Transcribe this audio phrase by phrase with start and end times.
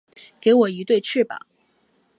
[0.39, 1.45] 给我一对翅膀